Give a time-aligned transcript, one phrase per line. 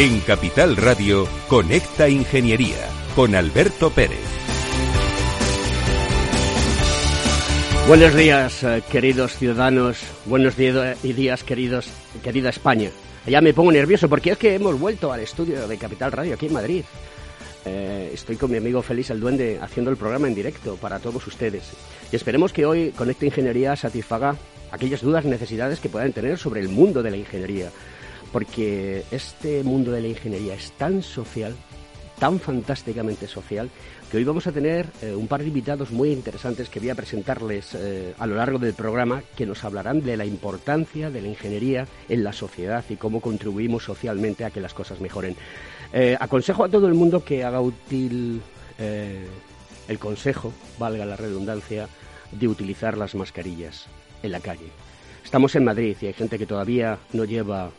[0.00, 4.16] En Capital Radio, Conecta Ingeniería con Alberto Pérez.
[7.86, 9.98] Buenos días, eh, queridos ciudadanos.
[10.24, 11.90] Buenos días, queridos,
[12.24, 12.88] querida España.
[13.26, 16.46] Ya me pongo nervioso porque es que hemos vuelto al estudio de Capital Radio aquí
[16.46, 16.84] en Madrid.
[17.66, 21.26] Eh, estoy con mi amigo Félix el Duende haciendo el programa en directo para todos
[21.26, 21.72] ustedes.
[22.10, 24.34] Y esperemos que hoy Conecta Ingeniería satisfaga
[24.72, 27.70] aquellas dudas, necesidades que puedan tener sobre el mundo de la ingeniería.
[28.32, 31.56] Porque este mundo de la ingeniería es tan social,
[32.18, 33.70] tan fantásticamente social,
[34.10, 36.94] que hoy vamos a tener eh, un par de invitados muy interesantes que voy a
[36.94, 41.28] presentarles eh, a lo largo del programa, que nos hablarán de la importancia de la
[41.28, 45.36] ingeniería en la sociedad y cómo contribuimos socialmente a que las cosas mejoren.
[45.92, 48.42] Eh, aconsejo a todo el mundo que haga útil
[49.88, 51.86] el consejo, valga la redundancia,
[52.32, 53.86] de utilizar las mascarillas
[54.22, 54.70] en la calle.
[55.22, 57.70] Estamos en Madrid y hay gente que todavía no lleva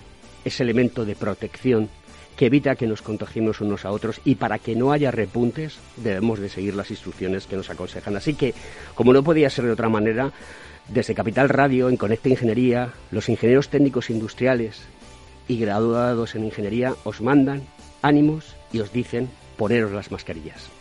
[0.46, 1.90] ese elemento de protección
[2.36, 6.40] que evita que nos contagiemos unos a otros y para que no haya repuntes debemos
[6.40, 8.16] de seguir las instrucciones que nos aconsejan.
[8.16, 8.54] Así que,
[8.96, 10.32] como no podía ser de otra manera,
[10.88, 14.82] desde Capital Radio, en Conecta Ingeniería, los ingenieros técnicos industriales
[15.48, 17.64] y graduados en ingeniería os mandan
[18.02, 20.81] ánimos y os dicen poneros las mascarillas.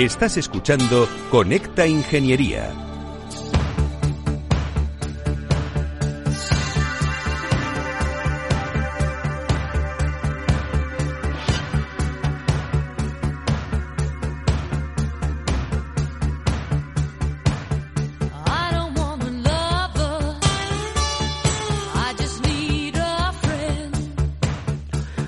[0.00, 2.72] Estás escuchando Conecta Ingeniería.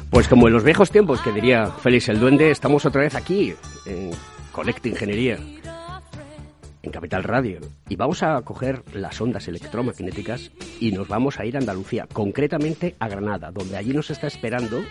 [0.09, 3.55] Pues como en los viejos tiempos, que diría Félix el Duende, estamos otra vez aquí,
[3.85, 4.13] en
[4.53, 5.39] Conecta Ingeniería
[6.83, 11.57] en Capital Radio y vamos a coger las ondas electromagnéticas y nos vamos a ir
[11.57, 14.83] a Andalucía, concretamente a Granada, donde allí nos está esperando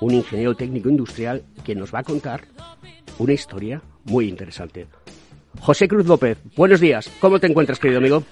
[0.00, 2.42] un ingeniero técnico industrial que nos va a contar
[3.18, 4.86] una historia muy interesante.
[5.60, 7.12] José Cruz López, buenos días.
[7.20, 8.22] ¿Cómo te encuentras, querido amigo?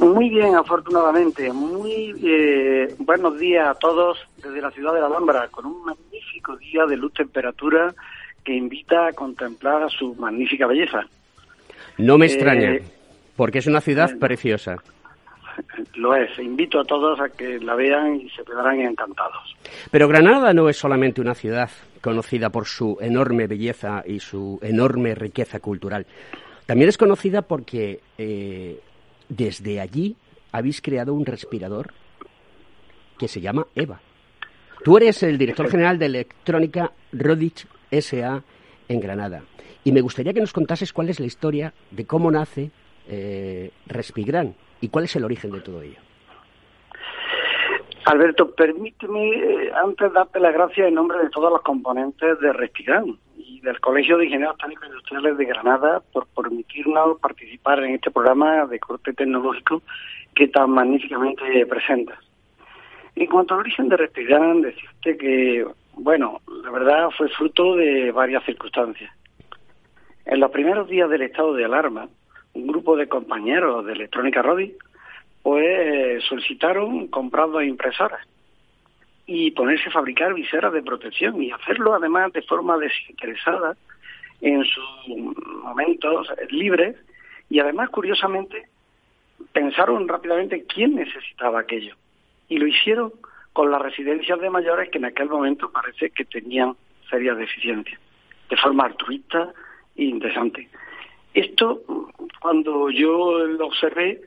[0.00, 1.50] Muy bien, afortunadamente.
[1.50, 6.56] Muy eh, buenos días a todos desde la ciudad de La Alhambra, con un magnífico
[6.56, 7.94] día de luz temperatura
[8.48, 11.02] que invita a contemplar su magnífica belleza.
[11.98, 12.82] No me extraña, eh,
[13.36, 14.76] porque es una ciudad eh, preciosa.
[15.96, 16.30] Lo es.
[16.38, 19.54] Invito a todos a que la vean y se quedarán encantados.
[19.90, 21.68] Pero Granada no es solamente una ciudad
[22.00, 26.06] conocida por su enorme belleza y su enorme riqueza cultural.
[26.64, 28.00] También es conocida porque
[29.28, 30.16] desde allí
[30.52, 31.92] habéis creado un respirador
[33.18, 34.00] que se llama EVA.
[34.84, 38.42] Tú eres el director general de Electrónica Rodich SA
[38.88, 39.42] en Granada.
[39.84, 42.70] Y me gustaría que nos contases cuál es la historia de cómo nace
[43.08, 45.98] eh, Respigran y cuál es el origen de todo ello.
[48.04, 53.18] Alberto, permíteme eh, antes darte las gracias en nombre de todos los componentes de Respigran
[53.36, 58.66] y del Colegio de Ingenieros Técnicos Industriales de Granada por permitirnos participar en este programa
[58.66, 59.82] de corte tecnológico
[60.34, 62.18] que tan magníficamente presenta.
[63.14, 65.66] En cuanto al origen de Respigran, decirte que,
[65.98, 69.12] bueno, la verdad fue fruto de varias circunstancias.
[70.24, 72.08] En los primeros días del estado de alarma,
[72.54, 74.74] un grupo de compañeros de Electrónica Rodi
[75.42, 78.20] pues solicitaron comprar dos impresoras
[79.26, 83.76] y ponerse a fabricar viseras de protección y hacerlo además de forma desinteresada
[84.40, 85.08] en sus
[85.62, 86.96] momentos libres
[87.48, 88.68] y además curiosamente
[89.52, 91.94] pensaron rápidamente quién necesitaba aquello
[92.48, 93.12] y lo hicieron
[93.58, 96.76] con las residencias de mayores que en aquel momento parece que tenían
[97.10, 98.00] serias deficiencias
[98.48, 99.52] de forma altruista
[99.96, 100.68] e interesante.
[101.34, 101.82] Esto,
[102.40, 104.22] cuando yo lo observé,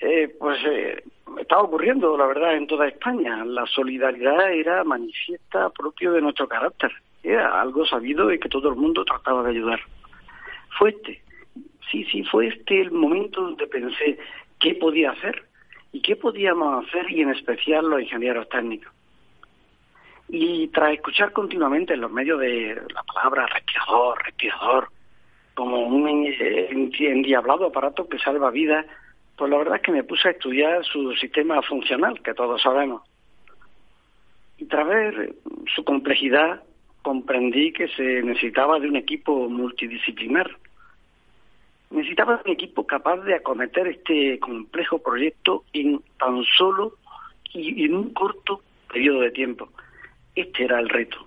[0.00, 1.04] eh, pues eh,
[1.38, 3.44] estaba ocurriendo, la verdad, en toda España.
[3.44, 6.90] La solidaridad era manifiesta propio de nuestro carácter.
[7.22, 9.80] Era algo sabido y que todo el mundo trataba de ayudar.
[10.78, 11.22] Fue este,
[11.90, 14.18] sí, sí, fue este el momento donde pensé
[14.58, 15.44] qué podía hacer
[15.94, 18.92] y qué podíamos hacer y en especial los ingenieros técnicos.
[20.28, 24.88] Y tras escuchar continuamente en los medios de la palabra respirador, respirador,
[25.54, 28.84] como un endiablado aparato que salva vidas,
[29.36, 33.02] pues la verdad es que me puse a estudiar su sistema funcional, que todos sabemos.
[34.58, 35.36] Y tras ver
[35.76, 36.64] su complejidad,
[37.02, 40.58] comprendí que se necesitaba de un equipo multidisciplinar.
[41.94, 46.94] Necesitaba un equipo capaz de acometer este complejo proyecto en tan solo
[47.52, 48.62] y en un corto
[48.92, 49.68] periodo de tiempo.
[50.34, 51.18] Este era el reto.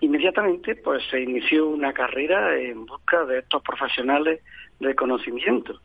[0.00, 4.42] Inmediatamente, pues se inició una carrera en busca de estos profesionales
[4.80, 5.80] de conocimiento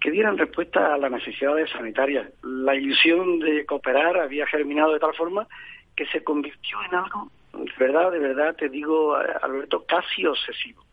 [0.00, 2.30] que dieran respuesta a las necesidades sanitarias.
[2.42, 5.46] La ilusión de cooperar había germinado de tal forma
[5.94, 10.87] que se convirtió en algo, de verdad, de verdad, te digo, Alberto, casi obsesivo.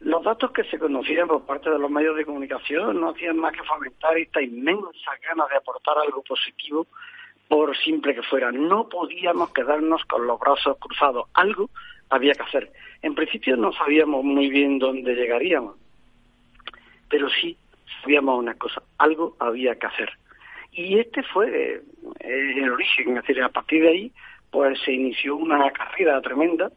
[0.00, 3.52] Los datos que se conocían por parte de los medios de comunicación no hacían más
[3.52, 6.86] que fomentar esta inmensa gana de aportar algo positivo,
[7.48, 8.52] por simple que fuera.
[8.52, 11.28] No podíamos quedarnos con los brazos cruzados.
[11.34, 11.68] Algo
[12.08, 12.72] había que hacer.
[13.02, 15.76] En principio no sabíamos muy bien dónde llegaríamos
[17.10, 17.58] pero sí
[18.00, 20.10] sabíamos una cosa, algo había que hacer.
[20.72, 21.82] Y este fue eh,
[22.20, 24.12] el origen, es decir, a partir de ahí
[24.50, 26.70] pues se inició una carrera tremenda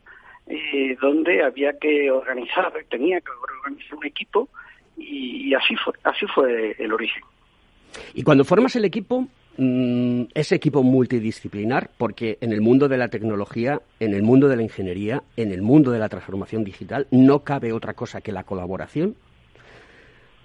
[0.48, 4.50] eh, donde había que organizar, tenía que organizar un equipo
[4.98, 7.24] y, así fue, así fue el origen.
[8.14, 13.10] Y cuando formas el equipo, mm, ese equipo multidisciplinar, porque en el mundo de la
[13.10, 17.40] tecnología, en el mundo de la ingeniería, en el mundo de la transformación digital, no
[17.40, 19.16] cabe otra cosa que la colaboración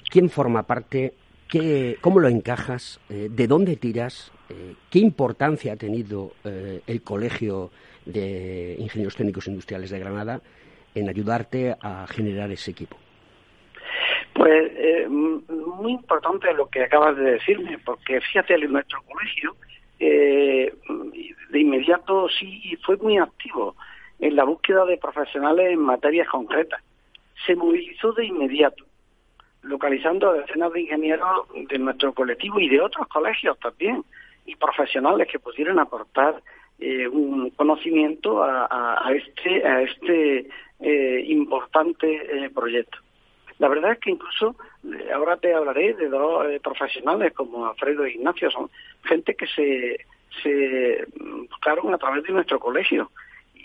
[0.08, 1.14] quién forma parte,
[1.48, 7.02] qué, cómo lo encajas, eh, de dónde tiras, eh, qué importancia ha tenido eh, el
[7.02, 7.70] Colegio
[8.08, 10.40] de Ingenieros Técnicos Industriales de Granada
[10.94, 12.96] en ayudarte a generar ese equipo.
[14.32, 14.72] Pues
[15.08, 19.56] muy importante lo que acabas de decirme, porque fíjate, en nuestro colegio
[19.98, 23.76] de inmediato sí fue muy activo
[24.18, 26.82] en la búsqueda de profesionales en materias concretas.
[27.46, 28.84] Se movilizó de inmediato
[29.62, 34.04] localizando a decenas de ingenieros de nuestro colectivo y de otros colegios también,
[34.46, 36.42] y profesionales que pudieran aportar
[36.78, 40.48] eh, un conocimiento a, este, a este
[40.80, 42.06] eh, importante
[42.44, 42.98] eh, proyecto.
[43.58, 44.54] La verdad es que incluso
[45.12, 48.70] ahora te hablaré de dos profesionales como Alfredo e Ignacio, son
[49.02, 50.06] gente que se,
[50.42, 51.06] se
[51.50, 53.10] buscaron a través de nuestro colegio.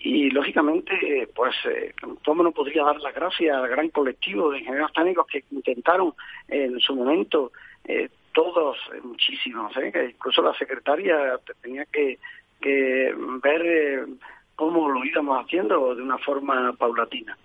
[0.05, 1.93] Y lógicamente, pues, eh,
[2.25, 6.13] ¿cómo no podría dar las gracias al gran colectivo de ingenieros técnicos que intentaron
[6.50, 7.53] en su momento,
[7.86, 12.20] eh, todos, eh, muchísimos, que incluso la secretaria tenía que,
[12.63, 14.08] que ver
[14.55, 17.38] cómo lo íbamos haciendo de una forma paulatina.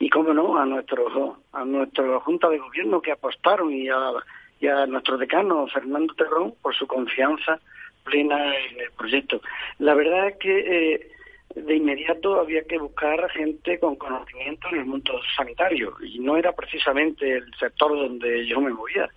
[0.00, 4.12] y cómo no a nuestro a nuestra junta de gobierno que apostaron y a,
[4.60, 7.60] y a nuestro decano Fernando Terrón por su confianza
[8.04, 9.40] plena en el proyecto.
[9.78, 11.10] La verdad es que eh,
[11.54, 16.52] de inmediato había que buscar gente con conocimiento en el mundo sanitario y no era
[16.52, 19.08] precisamente el sector donde yo me movía.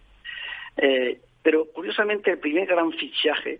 [0.77, 3.59] Eh, pero curiosamente el primer gran fichaje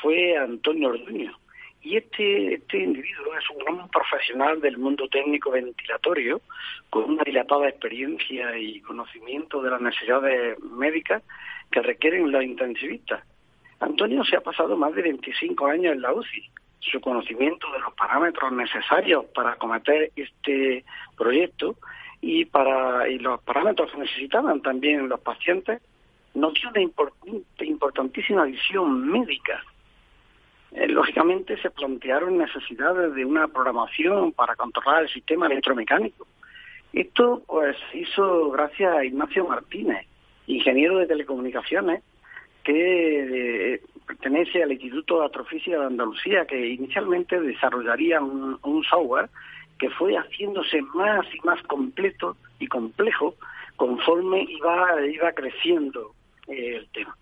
[0.00, 1.38] fue Antonio Orduño.
[1.84, 6.40] Y este, este individuo es un gran profesional del mundo técnico ventilatorio,
[6.88, 11.22] con una dilatada experiencia y conocimiento de las necesidades médicas
[11.70, 13.22] que requieren los intensivistas.
[13.80, 16.48] Antonio se ha pasado más de 25 años en la UCI.
[16.80, 20.84] Su conocimiento de los parámetros necesarios para acometer este
[21.18, 21.76] proyecto
[22.22, 25.82] y para y los parámetros que necesitaban también los pacientes
[26.32, 26.80] nos dio una
[27.58, 29.62] importantísima visión médica
[30.74, 36.26] eh, lógicamente se plantearon necesidades de una programación para controlar el sistema electromecánico.
[36.92, 40.06] Esto pues hizo gracias a Ignacio Martínez,
[40.48, 42.02] ingeniero de telecomunicaciones,
[42.64, 49.30] que eh, pertenece al Instituto de Astrofísica de Andalucía, que inicialmente desarrollaría un, software
[49.78, 53.36] que fue haciéndose más y más completo y complejo
[53.76, 56.14] conforme iba, iba creciendo
[56.48, 57.16] eh, el tema.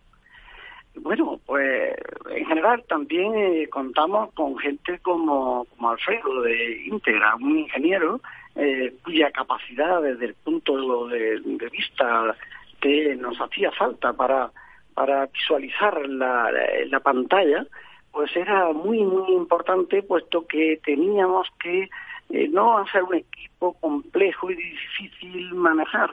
[0.95, 1.95] Bueno, pues
[2.31, 8.21] en general también eh, contamos con gente como, como Alfredo de Integra, un ingeniero
[8.55, 11.41] eh, cuya capacidad desde el punto de,
[11.73, 12.37] vista
[12.81, 14.51] que nos hacía falta para,
[14.93, 16.53] para visualizar la,
[16.87, 17.65] la, pantalla,
[18.11, 21.89] pues era muy, muy importante, puesto que teníamos que
[22.29, 26.11] eh, no hacer un equipo complejo y difícil manejar,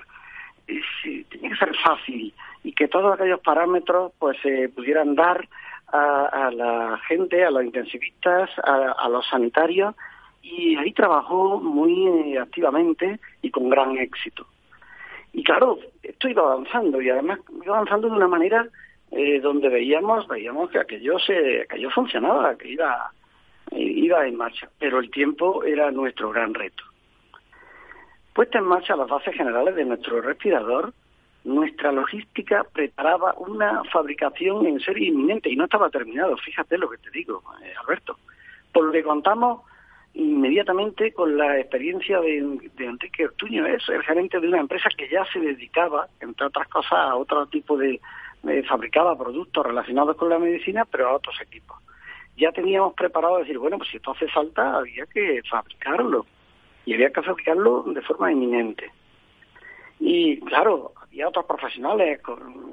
[0.65, 2.33] tenía que ser fácil
[2.63, 5.47] y que todos aquellos parámetros pues se pudieran dar
[5.91, 9.95] a, la gente, a los intensivistas, a, los sanitarios
[10.41, 14.45] y ahí trabajó muy activamente y con gran éxito.
[15.33, 18.67] Y claro, esto iba avanzando y además iba avanzando de una manera
[19.11, 23.11] eh, donde veíamos veíamos que aquello se aquello funcionaba, que iba
[23.71, 26.83] iba en marcha, pero el tiempo era nuestro gran reto.
[28.33, 30.93] Puesta en marcha las bases generales de nuestro respirador,
[31.43, 36.97] nuestra logística preparaba una fabricación en serie inminente y no estaba terminado, fíjate lo que
[36.97, 38.17] te digo, eh, Alberto.
[38.71, 39.61] Por lo que contamos
[40.13, 42.37] inmediatamente con la experiencia de,
[42.79, 46.93] Enrique Ortuño, es el gerente de una empresa que ya se dedicaba, entre otras cosas,
[46.93, 48.01] a otro tipo de,
[48.67, 51.77] fabricaba productos relacionados con la medicina, pero a otros equipos.
[52.37, 56.25] Ya teníamos preparado decir, bueno, pues si esto hace falta, había que fabricarlo
[56.85, 58.91] y había que fabricarlo de forma inminente.
[59.99, 62.21] Y claro, había otros profesionales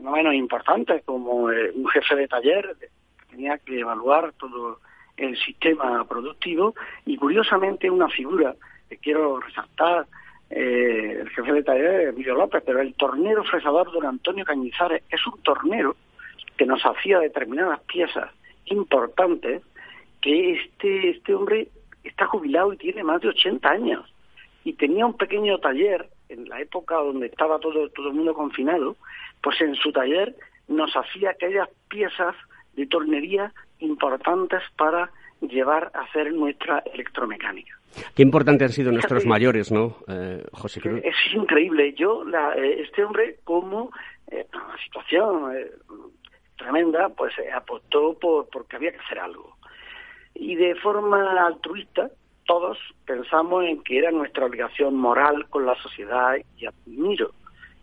[0.02, 2.88] no menos importantes, como eh, un jefe de taller que
[3.30, 4.80] tenía que evaluar todo
[5.16, 6.74] el sistema productivo
[7.06, 8.54] y curiosamente una figura
[8.88, 10.06] que quiero resaltar,
[10.50, 15.26] eh, el jefe de taller Emilio López, pero el tornero fresador don Antonio Cañizares es
[15.26, 15.96] un tornero
[16.56, 18.30] que nos hacía determinadas piezas
[18.66, 19.62] importantes
[20.20, 21.68] que este, este hombre
[22.04, 24.14] está jubilado y tiene más de 80 años
[24.62, 28.96] y tenía un pequeño taller en la época donde estaba todo, todo el mundo confinado,
[29.42, 30.34] pues en su taller
[30.68, 32.34] nos hacía aquellas piezas
[32.74, 37.78] de tornería importantes para llevar a hacer nuestra electromecánica.
[38.14, 41.00] Qué importante han sido nuestros mayores, ¿no, eh, José Cruz?
[41.02, 41.94] Es increíble.
[41.94, 43.90] Yo, la, eh, este hombre, como
[44.30, 45.70] eh, una situación eh,
[46.56, 49.56] tremenda, pues apostó por porque había que hacer algo.
[50.34, 52.10] Y de forma altruista,
[52.46, 57.32] todos pensamos en que era nuestra obligación moral con la sociedad y admiro,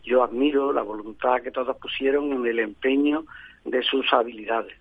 [0.04, 3.26] yo admiro la voluntad que todos pusieron en el empeño
[3.66, 4.76] de sus habilidades.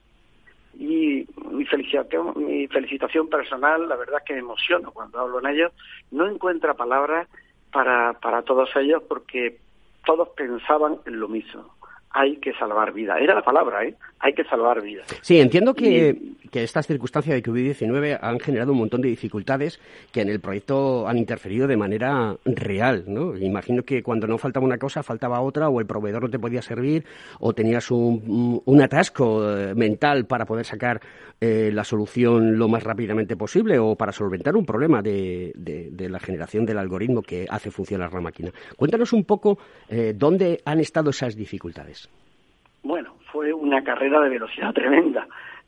[0.74, 5.54] Y mi felicitación, mi felicitación personal, la verdad es que me emociono cuando hablo en
[5.54, 5.72] ellos,
[6.10, 7.28] no encuentra palabras
[7.70, 9.58] para, para todos ellos porque
[10.04, 11.74] todos pensaban en lo mismo
[12.12, 13.18] hay que salvar vidas.
[13.20, 13.94] Era la palabra, ¿eh?
[14.20, 15.06] Hay que salvar vidas.
[15.22, 16.16] Sí, entiendo que,
[16.50, 19.80] que estas circunstancias de COVID-19 han generado un montón de dificultades
[20.12, 23.36] que en el proyecto han interferido de manera real, ¿no?
[23.36, 26.62] Imagino que cuando no faltaba una cosa, faltaba otra, o el proveedor no te podía
[26.62, 27.04] servir,
[27.40, 31.00] o tenías un, un atasco eh, mental para poder sacar
[31.40, 36.20] eh, la solución lo más rápidamente posible, o para solventar un problema de, de, la
[36.20, 38.52] generación del algoritmo que hace funcionar la máquina.
[38.76, 42.01] Cuéntanos un poco eh, dónde han estado esas dificultades.
[42.82, 45.26] Bueno, fue una carrera de velocidad tremenda,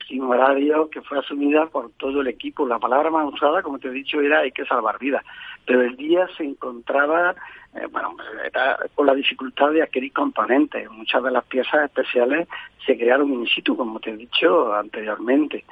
[0.08, 2.66] sin horario, que fue asumida por todo el equipo.
[2.66, 5.24] La palabra más usada, como te he dicho, era hay que salvar vidas.
[5.64, 7.34] Pero el día se encontraba,
[7.74, 8.16] eh, bueno,
[8.94, 10.90] con la dificultad de adquirir componentes.
[10.90, 12.48] Muchas de las piezas especiales
[12.84, 15.64] se crearon in situ, como te he dicho anteriormente.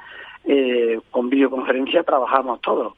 [0.45, 2.93] Eh, con videoconferencia trabajamos todos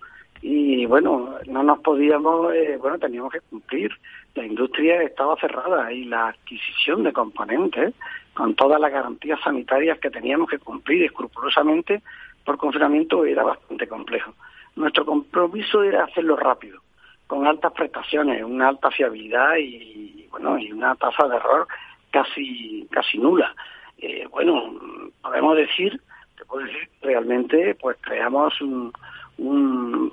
[0.47, 3.91] y bueno, no nos podíamos, eh, bueno, teníamos que cumplir.
[4.35, 7.95] La industria estaba cerrada y la adquisición de componentes,
[8.35, 12.03] con todas las garantías sanitarias que teníamos que cumplir escrupulosamente
[12.43, 14.33] por confinamiento, era bastante complejo.
[14.75, 16.79] Nuestro compromiso era hacerlo rápido,
[17.27, 21.67] con altas prestaciones, una alta fiabilidad y, bueno, y una tasa de error
[22.11, 23.55] casi, casi nula.
[23.97, 24.73] Eh, bueno,
[25.21, 25.99] podemos decir,
[26.37, 28.91] te puedo decir, realmente, pues creamos un,
[29.37, 30.11] un,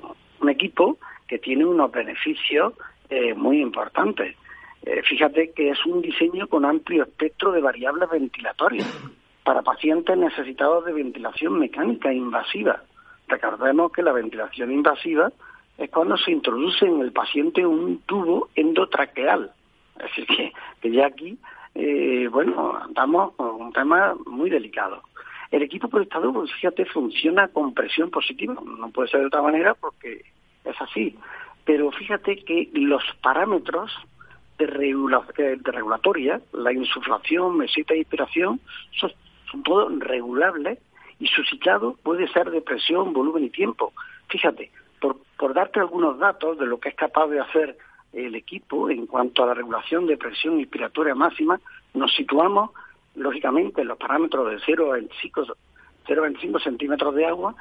[0.49, 0.99] equipo
[1.29, 2.75] que tiene unos beneficios
[3.11, 4.37] eh, muy importantes.
[4.85, 8.89] Eh, fíjate que es un diseño con amplio espectro de variables ventilatorias
[9.45, 12.83] para pacientes necesitados de ventilación mecánica invasiva.
[13.29, 15.33] Recordemos que la ventilación invasiva
[15.79, 19.53] es cuando se introduce en el paciente un tubo endotraqueal.
[19.97, 21.39] Decir, que, que ya aquí,
[21.75, 25.03] eh, bueno, andamos con un tema muy delicado.
[25.51, 28.55] El equipo proyectado, pues fíjate, funciona con presión positiva.
[28.55, 30.25] No puede ser de otra manera porque
[30.65, 31.17] es así.
[31.65, 33.93] Pero fíjate que los parámetros
[34.59, 38.61] de, de regulatoria, la insuflación, mesita e inspiración,
[38.99, 39.13] son,
[39.51, 40.79] son todos regulables
[41.19, 43.93] y su ciclado puede ser de presión, volumen y tiempo.
[44.29, 47.77] Fíjate, por, por darte algunos datos de lo que es capaz de hacer
[48.13, 51.61] el equipo en cuanto a la regulación de presión inspiratoria máxima,
[51.95, 52.71] nos situamos
[53.15, 57.55] lógicamente, los parámetros de 0 a 25, centímetros de agua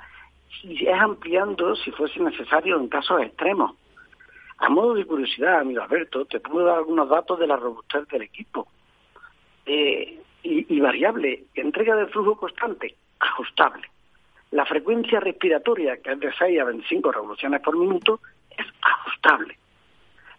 [0.63, 3.75] y es ampliando si fuese necesario en casos extremos.
[4.61, 8.21] A modo de curiosidad, amigo Alberto, te puedo dar algunos datos de la robustez del
[8.21, 8.67] equipo.
[9.65, 13.89] Eh, y, y, variable, entrega de flujo constante, ajustable.
[14.51, 18.19] La frecuencia respiratoria, que es de 6 a 25 revoluciones por minuto,
[18.55, 19.57] es ajustable.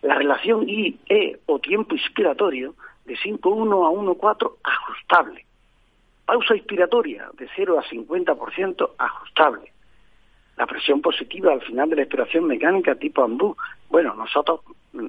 [0.02, 5.46] La relación I-E o tiempo inspiratorio de 5.1 a 1.4 ajustable.
[6.26, 9.72] Pausa inspiratoria de 0 a 50% ajustable.
[10.56, 13.56] La presión positiva al final de la expiración mecánica tipo AMBU.
[13.88, 14.60] Bueno, nosotros,
[14.92, 15.06] mm,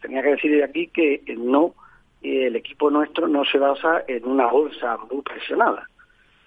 [0.00, 1.74] tenía que decir aquí que no,
[2.22, 5.88] el equipo nuestro no se basa en una bolsa AMBU presionada.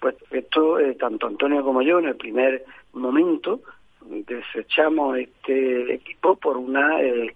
[0.00, 3.60] Pues esto, eh, tanto Antonio como yo, en el primer momento,
[4.00, 7.34] desechamos este equipo por una eh,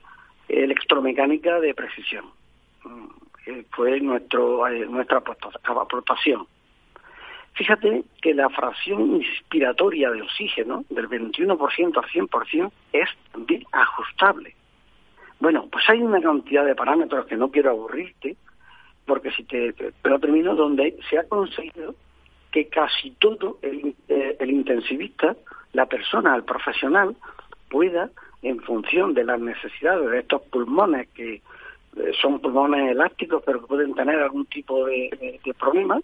[0.49, 2.25] electromecánica de precisión
[2.85, 3.25] mm,
[3.71, 6.47] fue nuestro, eh, nuestra aportación.
[7.55, 13.09] Fíjate que la fracción inspiratoria de oxígeno del 21% al 100% es
[13.47, 14.55] bien ajustable.
[15.39, 18.37] Bueno, pues hay una cantidad de parámetros que no quiero aburrirte,
[19.07, 21.95] porque si te, pero termino donde se ha conseguido
[22.51, 25.37] que casi todo el, eh, el intensivista,
[25.73, 27.17] la persona, el profesional,
[27.69, 28.11] pueda,
[28.43, 33.67] en función de las necesidades de estos pulmones que eh, son pulmones elásticos, pero que
[33.67, 36.01] pueden tener algún tipo de, problema.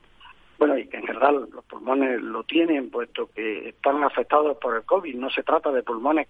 [0.60, 4.82] Bueno, y que en general los pulmones lo tienen, puesto que están afectados por el
[4.82, 6.28] COVID, no se trata de pulmones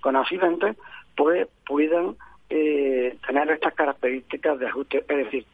[0.00, 0.76] con accidentes,
[1.16, 2.16] pues puedan
[2.50, 5.04] eh, tener estas características de ajuste.
[5.08, 5.46] Es decir,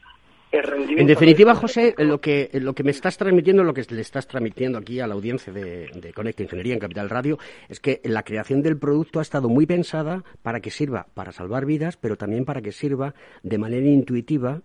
[0.53, 4.79] en definitiva, José, lo que, lo que me estás transmitiendo, lo que le estás transmitiendo
[4.79, 8.63] aquí a la audiencia de, de Conecta Ingeniería en Capital Radio, es que la creación
[8.63, 12.63] del producto ha estado muy pensada para que sirva para salvar vidas, pero también para
[12.63, 14.63] que sirva de manera intuitiva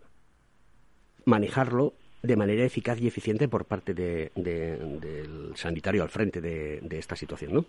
[1.26, 7.54] manejarlo de manera eficaz y eficiente por parte del sanitario al frente de, esta situación,
[7.54, 7.66] ¿no?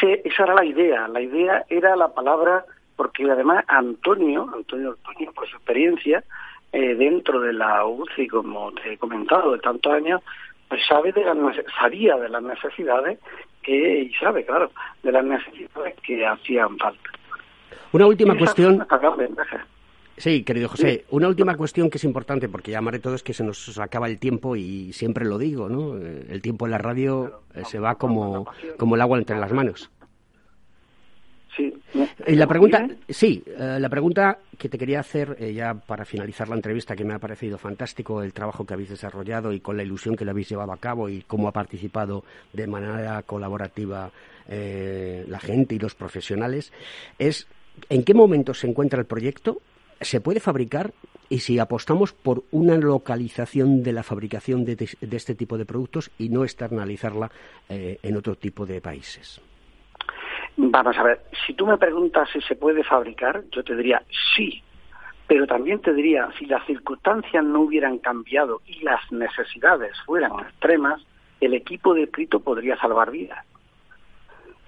[0.00, 1.08] esa era la idea.
[1.08, 2.64] La idea era la palabra,
[2.96, 6.22] porque además Antonio, Antonio, Antonio por su experiencia,
[6.72, 10.20] eh, dentro de la UCI, como te he comentado, de tantos años,
[10.68, 11.36] pues sabe de las
[11.80, 13.18] sabía de las necesidades
[13.62, 14.70] que, y sabe, claro,
[15.02, 17.10] de las necesidades que hacían falta.
[17.92, 18.86] Una última cuestión.
[20.18, 23.32] Sí, querido José, una última cuestión que es importante, porque ya amaré todo, es que
[23.32, 25.96] se nos acaba el tiempo y siempre lo digo, ¿no?
[25.96, 29.90] El tiempo en la radio eh, se va como, como el agua entre las manos.
[31.56, 31.74] Sí.
[32.26, 36.48] Y la pregunta, sí, eh, la pregunta que te quería hacer eh, ya para finalizar
[36.48, 39.82] la entrevista, que me ha parecido fantástico el trabajo que habéis desarrollado y con la
[39.82, 44.10] ilusión que lo habéis llevado a cabo y cómo ha participado de manera colaborativa
[44.48, 46.72] eh, la gente y los profesionales,
[47.18, 47.48] es
[47.88, 49.60] en qué momento se encuentra el proyecto,
[50.00, 50.92] se puede fabricar
[51.28, 56.30] y si apostamos por una localización de la fabricación de, este tipo de productos y
[56.30, 57.30] no externalizarla
[57.68, 59.40] en otro tipo de países.
[60.56, 64.02] Vamos a ver, si tú me preguntas si se puede fabricar, yo te diría
[64.34, 64.60] sí,
[65.28, 71.00] pero también te diría, si las circunstancias no hubieran cambiado y las necesidades fueran extremas,
[71.40, 73.44] el equipo de escrito podría salvar vidas.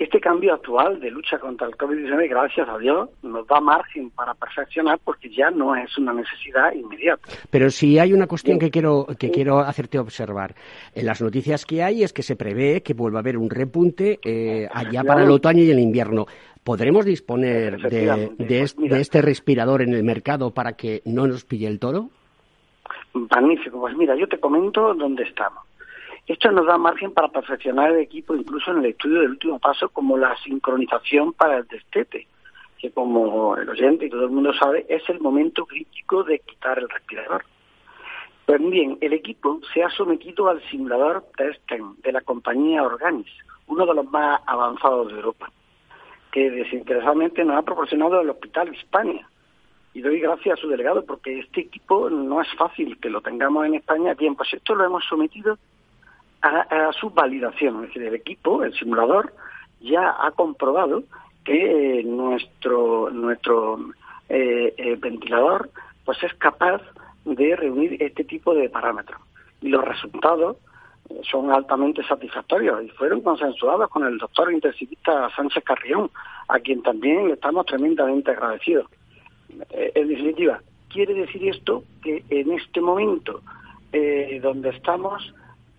[0.01, 4.33] Este cambio actual de lucha contra el COVID-19, gracias a Dios, nos da margen para
[4.33, 7.29] perfeccionar porque ya no es una necesidad inmediata.
[7.51, 10.55] Pero si hay una cuestión que quiero, que quiero hacerte observar.
[10.95, 14.19] En las noticias que hay es que se prevé que vuelva a haber un repunte
[14.25, 16.25] eh, allá para el otoño y el invierno.
[16.65, 21.67] ¿Podremos disponer de, pues de este respirador en el mercado para que no nos pille
[21.67, 22.09] el toro?
[23.13, 23.79] Magnífico.
[23.79, 25.70] Pues mira, yo te comento dónde estamos.
[26.31, 29.89] Esto nos da margen para perfeccionar el equipo incluso en el estudio del último paso
[29.89, 32.29] como la sincronización para el destete,
[32.79, 36.79] que como el oyente y todo el mundo sabe es el momento crítico de quitar
[36.79, 37.45] el respirador.
[38.47, 43.33] Bien, el equipo se ha sometido al simulador Testen de la compañía Organis,
[43.67, 45.51] uno de los más avanzados de Europa,
[46.31, 49.29] que desinteresadamente nos ha proporcionado el Hospital Hispania.
[49.95, 53.67] Y doy gracias a su delegado porque este equipo no es fácil que lo tengamos
[53.67, 54.15] en España.
[54.15, 55.59] Bien, pues esto lo hemos sometido
[56.43, 57.77] a, su validación.
[57.77, 59.33] Es decir, el equipo, el simulador,
[59.81, 61.05] ya ha comprobado
[61.45, 63.79] que eh, nuestro nuestro
[64.29, 65.71] eh, eh, ventilador
[66.05, 66.83] pues es capaz
[67.25, 69.21] de reunir este tipo de parámetros
[69.63, 70.57] y los resultados
[71.23, 76.11] son altamente satisfactorios y fueron consensuados con el doctor intensivista Sánchez Carrión,
[76.49, 78.87] a quien también estamos tremendamente agradecidos.
[79.71, 83.41] en definitiva, quiere decir esto que en este momento
[84.41, 85.35] donde estamos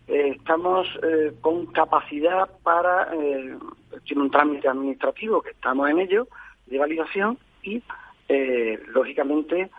[0.07, 3.57] eh, estamos eh, con capacidad para, eh,
[4.05, 6.27] tiene un trámite administrativo que estamos en ello,
[6.65, 7.81] de validación y,
[8.87, 9.69] lógicamente,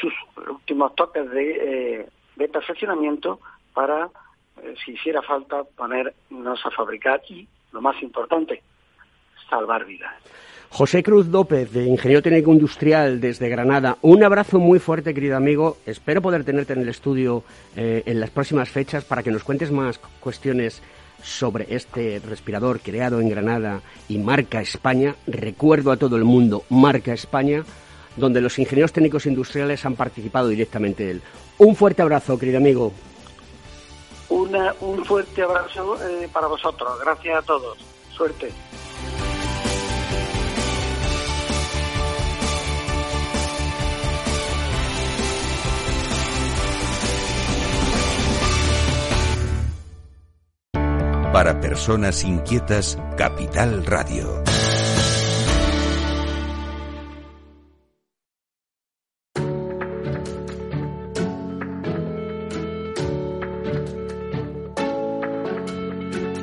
[0.00, 0.12] sus
[0.48, 3.40] últimos toques de, de perfeccionamiento
[3.74, 4.08] para,
[4.84, 8.62] si hiciera falta, ponernos a fabricar y, lo más importante,
[9.50, 10.14] salvar vidas.
[10.76, 13.96] José Cruz López, de Ingeniero Técnico Industrial desde Granada.
[14.02, 15.78] Un abrazo muy fuerte, querido amigo.
[15.86, 19.72] Espero poder tenerte en el estudio eh, en las próximas fechas para que nos cuentes
[19.72, 20.82] más cuestiones
[21.22, 25.16] sobre este respirador creado en Granada y marca España.
[25.26, 27.64] Recuerdo a todo el mundo, marca España,
[28.14, 31.22] donde los ingenieros técnicos industriales han participado directamente de él.
[31.56, 32.92] Un fuerte abrazo, querido amigo.
[34.28, 37.00] un fuerte abrazo eh, para vosotros.
[37.02, 37.78] Gracias a todos.
[38.14, 38.50] Suerte.
[51.36, 54.42] Para personas inquietas, Capital Radio.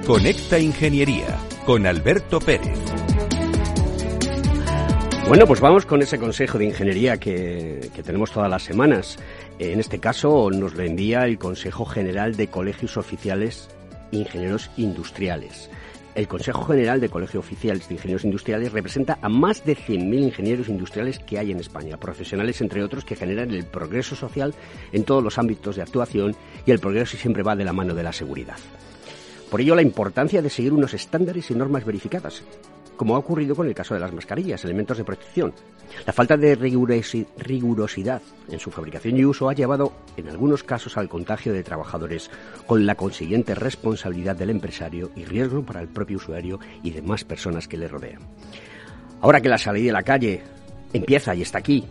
[0.06, 2.78] Conecta Ingeniería con Alberto Pérez.
[5.28, 9.18] Bueno, pues vamos con ese consejo de ingeniería que, que, tenemos todas las semanas.
[9.58, 13.70] En este caso nos lo envía el Consejo General de Colegios Oficiales
[14.14, 15.70] ingenieros industriales.
[16.16, 20.70] El Consejo General de Colegio Oficiales de Ingenieros Industriales representa a más de 100.000 ingenieros
[20.70, 24.54] industriales que hay en España, profesionales entre otros que generan el progreso social
[24.92, 26.36] en todos los ámbitos de actuación
[26.68, 28.58] y el progreso siempre va de la mano de la seguridad.
[29.50, 32.44] Por ello, la importancia de seguir unos estándares y normas verificadas,
[32.96, 35.54] como ha ocurrido con el caso de las mascarillas, elementos de protección.
[36.06, 41.10] La falta de rigurosidad en su fabricación y uso ha llevado, en algunos casos, al
[41.10, 42.30] contagio de trabajadores,
[42.66, 47.68] con la consiguiente responsabilidad del empresario y riesgo para el propio usuario y demás personas
[47.68, 48.22] que le rodean.
[49.22, 50.42] Ahora que la salida de la calle
[50.92, 51.86] empieza y está aquí,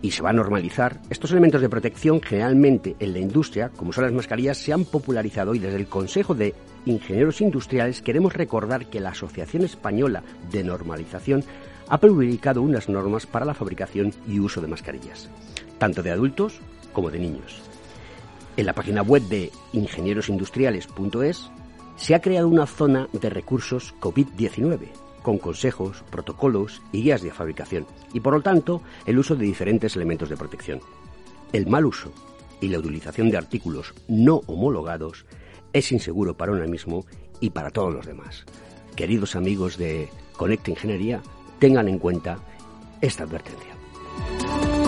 [0.00, 4.04] y se va a normalizar, estos elementos de protección generalmente en la industria, como son
[4.04, 6.54] las mascarillas, se han popularizado y desde el Consejo de
[6.88, 11.44] Ingenieros Industriales queremos recordar que la Asociación Española de Normalización
[11.86, 15.28] ha publicado unas normas para la fabricación y uso de mascarillas,
[15.78, 16.60] tanto de adultos
[16.94, 17.60] como de niños.
[18.56, 21.50] En la página web de ingenierosindustriales.es
[21.96, 24.88] se ha creado una zona de recursos COVID-19
[25.22, 29.94] con consejos, protocolos y guías de fabricación y por lo tanto el uso de diferentes
[29.94, 30.80] elementos de protección.
[31.52, 32.12] El mal uso
[32.62, 35.26] y la utilización de artículos no homologados
[35.72, 37.04] es inseguro para uno mismo
[37.40, 38.44] y para todos los demás.
[38.96, 41.22] Queridos amigos de Conecta Ingeniería,
[41.58, 42.38] tengan en cuenta
[43.00, 44.87] esta advertencia.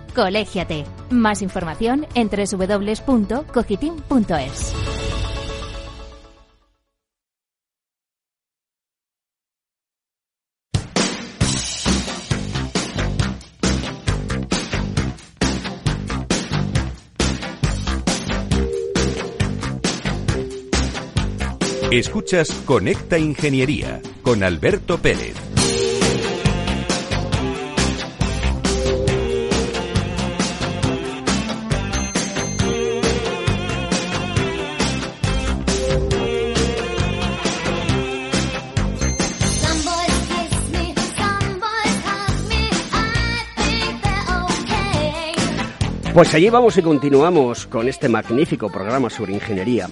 [0.15, 0.85] Colégiate.
[1.09, 4.73] Más información en www.cogitim.es.
[21.91, 25.60] Escuchas Conecta Ingeniería con Alberto Pérez.
[46.13, 49.89] Pues allí vamos y continuamos con este magnífico programa sobre ingeniería,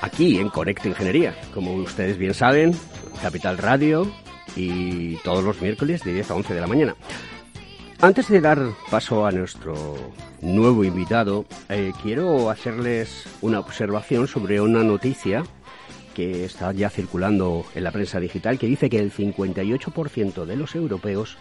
[0.00, 2.76] aquí en Conecta Ingeniería, como ustedes bien saben,
[3.20, 4.08] Capital Radio
[4.54, 6.94] y todos los miércoles de 10 a 11 de la mañana.
[8.00, 9.96] Antes de dar paso a nuestro
[10.42, 15.42] nuevo invitado, eh, quiero hacerles una observación sobre una noticia
[16.14, 20.76] que está ya circulando en la prensa digital que dice que el 58% de los
[20.76, 21.36] europeos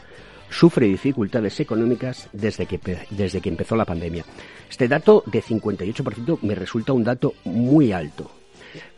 [0.49, 2.79] sufre dificultades económicas desde que,
[3.09, 4.25] desde que empezó la pandemia.
[4.69, 8.31] Este dato de 58% me resulta un dato muy alto.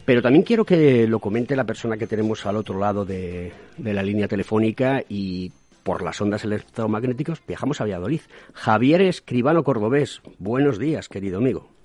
[0.05, 3.93] Pero también quiero que lo comente la persona que tenemos al otro lado de, de
[3.93, 5.51] la línea telefónica y
[5.83, 8.21] por las ondas electromagnéticas viajamos a Valladolid.
[8.53, 11.78] Javier Escribano Cordobés, buenos días, querido amigo.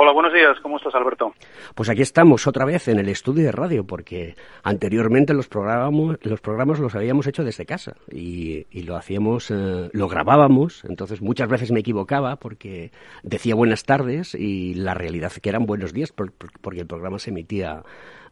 [0.00, 0.56] Hola, buenos días.
[0.62, 1.34] ¿Cómo estás, Alberto?
[1.74, 6.40] Pues aquí estamos otra vez en el estudio de radio, porque anteriormente los programas los,
[6.40, 10.84] programas los habíamos hecho desde casa y, lo hacíamos, eh, lo grabábamos.
[10.84, 12.92] Entonces muchas veces me equivocaba porque
[13.24, 17.82] decía buenas tardes y la realidad que eran buenos días porque el programa se emitía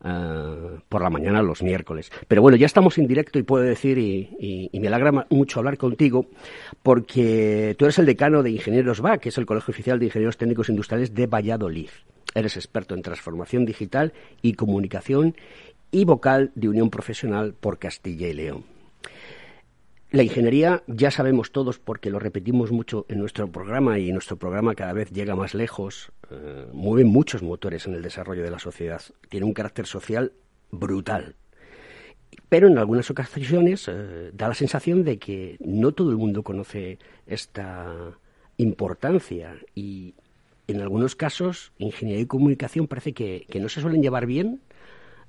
[0.09, 2.13] eh, por la mañana los miércoles.
[2.29, 6.27] Pero bueno, ya estamos en directo y puedo decir, y, me alegra mucho hablar contigo,
[6.83, 10.37] porque tú eres el decano de Ingenieros BA, que es el Colegio Oficial de Ingenieros
[10.37, 11.89] Técnicos Industriales de Valladolid.
[12.35, 15.35] Eres experto en transformación digital y comunicación
[15.91, 18.76] y vocal de Unión Profesional por Castilla y León.
[20.17, 24.75] La ingeniería ya sabemos todos porque lo repetimos mucho en nuestro programa y nuestro programa
[24.75, 29.03] cada vez llega más lejos, eh, mueve muchos motores en el desarrollo de la sociedad,
[29.29, 30.33] tiene un carácter social
[30.71, 31.37] brutal.
[32.49, 36.99] Pero en algunas ocasiones eh, da la sensación de que no todo el mundo conoce
[37.27, 38.17] esta
[38.57, 40.15] importancia y
[40.67, 44.63] en algunos casos ingeniería y comunicación parece que, no se suelen llevar bien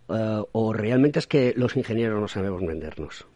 [0.08, 3.28] eh, o realmente es que los ingenieros no sabemos vendernos.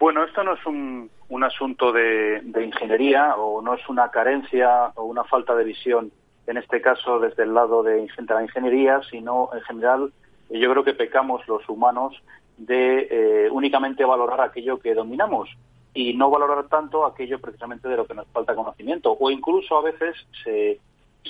[0.00, 1.10] Bueno, esto no es un,
[1.44, 6.10] asunto de, ingeniería o no es una carencia o una falta de visión,
[6.46, 10.10] en este caso desde el lado de, la ingeniería, sino en general
[10.48, 12.16] yo creo que pecamos los humanos
[12.56, 15.50] de eh, únicamente valorar aquello que dominamos
[15.92, 19.82] y no valorar tanto aquello precisamente de lo que nos falta conocimiento o incluso a
[19.82, 20.80] veces se,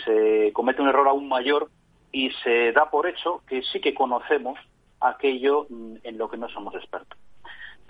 [0.05, 1.69] se comete un error aún mayor
[2.13, 4.61] y se da por hecho que sí que conocemos
[5.01, 7.19] aquello mm, en lo que no somos expertos.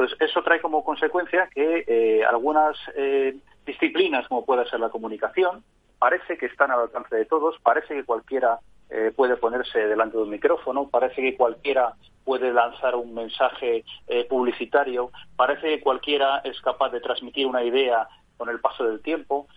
[0.00, 3.36] Entonces, eso trae como consecuencia que eh, algunas eh,
[3.66, 5.62] disciplinas, como puede ser la comunicación,
[5.98, 10.22] parece que están al alcance de todos, parece que cualquiera eh, puede ponerse delante de
[10.22, 11.92] un micrófono, parece que cualquiera
[12.24, 13.84] puede lanzar un mensaje
[14.28, 18.08] publicitario, parece que cualquiera es capaz de transmitir una idea
[18.38, 19.48] con el paso del tiempo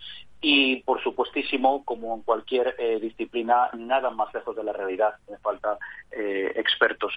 [0.42, 5.14] y, por supuestísimo, como en cualquier disciplina, nada más lejos de la realidad.
[5.30, 5.78] Me falta
[6.10, 7.12] expertos.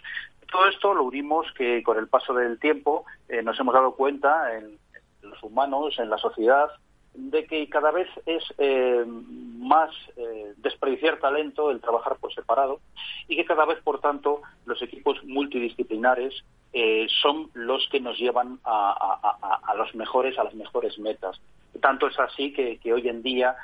[0.51, 4.55] Todo esto lo unimos que con el paso del tiempo eh, nos hemos dado cuenta
[4.55, 4.77] en,
[5.21, 6.69] los humanos, en la sociedad,
[7.17, 12.79] de que cada vez es eh, más eh, desperdiciar talento el trabajar por separado
[13.27, 18.59] y que cada vez, por tanto, los equipos multidisciplinares eh, son los que nos llevan
[18.63, 21.41] a, los mejores, a las mejores metas.
[21.81, 23.55] Tanto es así que, hoy en día,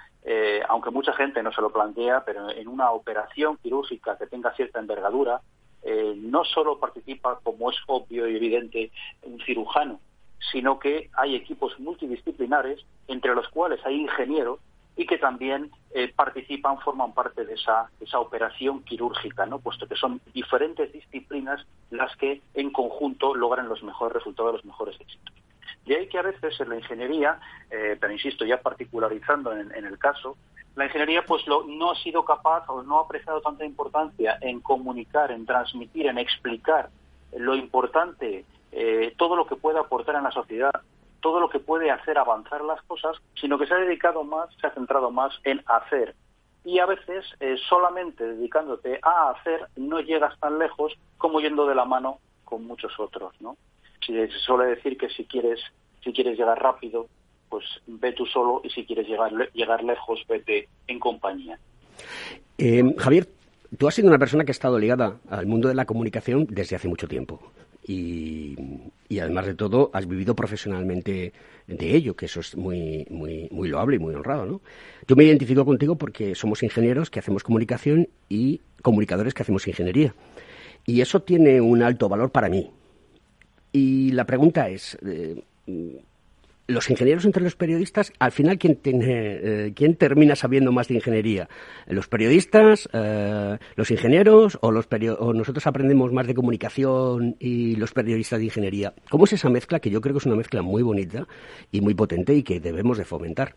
[0.68, 4.80] aunque mucha gente no se lo plantea, pero en una operación quirúrgica que tenga cierta
[4.80, 5.42] envergadura,
[6.18, 8.92] no solo participa, como es obvio y evidente,
[9.24, 10.00] un cirujano,
[10.52, 14.60] sino que hay equipos multidisciplinares, entre los cuales hay ingenieros,
[14.96, 19.60] y que también eh, participan, forman parte de esa, esa operación quirúrgica, ¿no?
[19.60, 25.00] puesto que son diferentes disciplinas las que en conjunto logran los mejores resultados, los mejores
[25.00, 25.34] éxitos.
[25.86, 29.98] De ahí que a veces en la ingeniería, eh, pero insisto, ya particularizando en, el
[30.00, 30.38] caso,
[30.76, 35.32] la ingeniería pues no ha sido capaz o no ha prestado tanta importancia en comunicar,
[35.32, 36.90] en transmitir, en explicar
[37.38, 40.74] lo importante eh, todo lo que puede aportar en la sociedad,
[41.22, 44.68] todo lo que puede hacer avanzar las cosas, sino que se ha dedicado más, se
[44.68, 46.16] ha centrado más en hacer.
[46.66, 51.76] Y a veces eh, solamente dedicándote a hacer no llegas tan lejos como yendo de
[51.76, 53.58] la mano con muchos otros, ¿no?
[54.06, 55.60] Se suele decir que si quieres
[56.04, 57.08] si quieres llegar rápido,
[57.50, 61.58] pues ve tú solo y si quieres llegar llegar lejos, vete en compañía.
[62.58, 63.28] Eh, Javier,
[63.78, 66.76] tú has sido una persona que ha estado ligada al mundo de la comunicación desde
[66.76, 67.40] hace mucho tiempo
[67.86, 68.56] y,
[69.20, 71.34] además de todo has vivido profesionalmente
[71.68, 74.46] de ello, que eso es muy, muy, muy loable y muy honrado.
[74.46, 74.62] ¿no?
[75.08, 80.14] Yo me identifico contigo porque somos ingenieros que hacemos comunicación y comunicadores que hacemos ingeniería.
[80.86, 82.70] Y eso tiene un alto valor para mí.
[83.74, 85.44] Y la pregunta es, eh,
[86.68, 90.96] los ingenieros entre los periodistas, al final, ¿quién, tiene, eh, ¿quién termina sabiendo más de
[90.96, 91.50] ingeniería?
[91.88, 94.88] ¿Los periodistas, eh, los ingenieros o, los
[95.20, 98.94] o nosotros aprendemos más de comunicación y los periodistas de ingeniería?
[99.10, 101.28] ¿Cómo es esa mezcla que yo creo que es una mezcla muy bonita
[101.72, 103.56] y muy potente y que debemos de fomentar?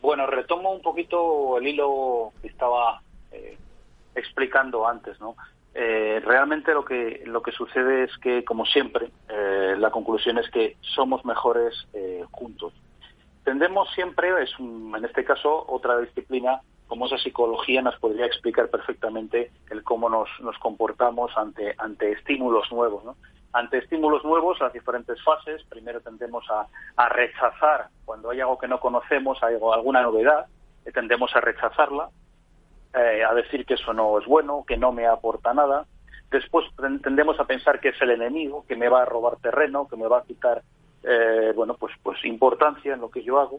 [0.00, 3.02] Bueno, retomo un poquito el hilo que estaba
[3.32, 3.58] eh,
[4.14, 5.34] explicando antes, ¿no?
[5.74, 10.48] Eh, realmente lo que lo que sucede es que, como siempre, eh, la conclusión es
[10.50, 12.72] que somos mejores eh, juntos.
[13.42, 19.50] Tendemos siempre, es en este caso otra disciplina como esa psicología nos podría explicar perfectamente
[19.70, 23.02] el cómo nos, nos comportamos ante ante estímulos nuevos,
[23.52, 28.68] Ante estímulos nuevos, las diferentes fases, primero tendemos a, a rechazar cuando hay algo que
[28.68, 30.46] no conocemos, hay alguna novedad,
[30.92, 32.10] tendemos a rechazarla,
[32.94, 35.84] eh, a decir que eso no es bueno, que no me aporta nada.
[36.30, 36.64] Después
[37.02, 40.06] tendemos a pensar que es el enemigo, que me va a robar terreno, que me
[40.06, 40.62] va a quitar,
[41.02, 43.58] eh, bueno, pues, pues importancia en lo que yo hago.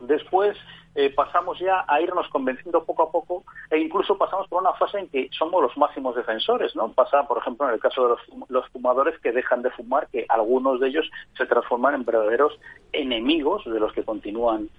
[0.00, 0.56] Después
[0.94, 5.00] eh, pasamos ya a irnos convenciendo poco a poco e incluso pasamos por una fase
[5.00, 6.90] en que somos los máximos defensores, ¿no?
[6.92, 10.24] Pasa, por ejemplo, en el caso de los, los fumadores que dejan de fumar, que
[10.30, 12.58] algunos de ellos se transforman en verdaderos
[12.92, 14.70] enemigos de los que continúan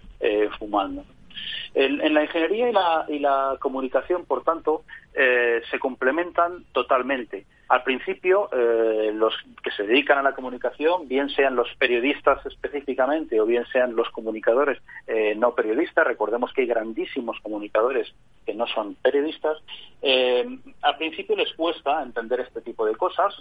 [0.57, 1.03] fumando.
[1.73, 7.45] En, la ingeniería y la, comunicación, por tanto, eh, se complementan totalmente.
[7.69, 13.39] Al principio, eh, los que se dedican a la comunicación, bien sean los periodistas específicamente
[13.39, 18.11] o bien sean los comunicadores eh, no periodistas, recordemos que hay grandísimos comunicadores
[18.45, 19.57] que no son periodistas,
[20.81, 23.35] al principio les cuesta entender este tipo de cosas.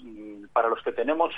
[0.52, 1.32] Para los que tenemos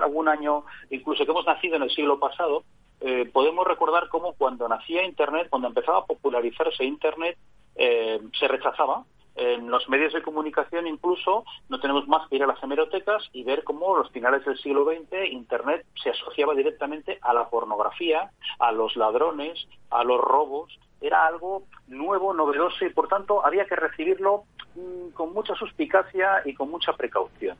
[0.00, 2.64] algún año, incluso que hemos nacido en el siglo pasado,
[3.00, 7.36] eh, podemos recordar cómo cuando nacía Internet, cuando empezaba a popularizarse Internet,
[7.76, 9.04] eh, se rechazaba.
[9.36, 13.42] En los medios de comunicación incluso no tenemos más que ir a las hemerotecas y
[13.42, 18.30] ver cómo a los finales del siglo XX Internet se asociaba directamente a la pornografía,
[18.60, 20.78] a los ladrones, a los robos.
[21.00, 24.44] Era algo nuevo, novedoso y por tanto había que recibirlo
[24.76, 27.58] mm, con mucha suspicacia y con mucha precaución.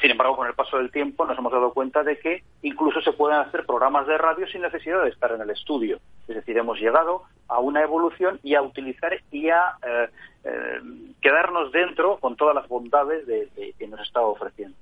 [0.00, 3.12] Sin embargo, con el paso del tiempo nos hemos dado cuenta de que incluso se
[3.12, 5.98] pueden hacer programas de radio sin necesidad de estar en el estudio.
[6.28, 10.08] Es decir, hemos llegado a una evolución y a utilizar y a eh,
[10.44, 10.80] eh,
[11.20, 14.76] quedarnos dentro con todas las bondades de, que nos está ofreciendo.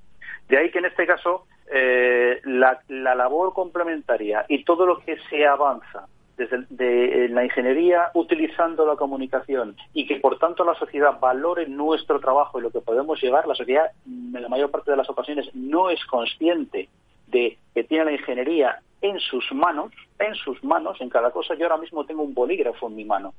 [0.48, 5.46] De ahí que en este caso eh, la labor complementaria y todo lo que se
[5.46, 6.06] avanza
[6.36, 12.20] desde de la ingeniería utilizando la comunicación y que por tanto la sociedad valore nuestro
[12.20, 15.48] trabajo y lo que podemos llegar, la sociedad en la mayor parte de las ocasiones
[15.54, 16.88] no es consciente
[17.28, 21.54] de que tiene la ingeniería en sus manos, en sus manos, en cada cosa.
[21.54, 23.34] Yo ahora mismo tengo un bolígrafo en mi mano.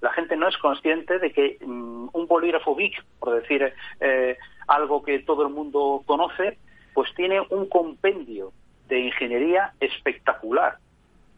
[0.00, 4.36] La gente no es consciente de que mm, un bolígrafo BIC, por decir eh,
[4.68, 6.58] algo que todo el mundo conoce,
[6.94, 8.52] pues tiene un compendio
[8.88, 10.78] de ingeniería espectacular